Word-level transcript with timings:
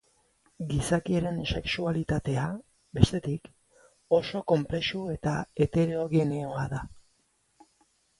Gizakiaren 0.69 1.35
sexualitatea, 1.57 2.45
bestetik, 2.99 3.45
oso 4.19 4.41
konplexu 4.53 5.03
eta 5.17 5.35
heterogeneoa 5.67 6.65
da. 6.73 6.81